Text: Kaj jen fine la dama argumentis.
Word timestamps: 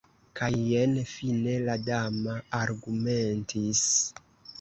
Kaj 0.37 0.47
jen 0.67 0.95
fine 1.09 1.53
la 1.67 1.75
dama 1.89 2.33
argumentis. 2.61 3.83